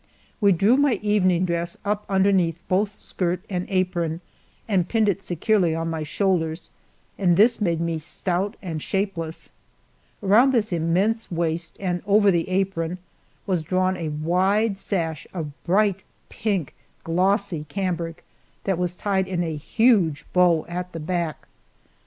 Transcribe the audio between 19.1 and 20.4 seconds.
in a huge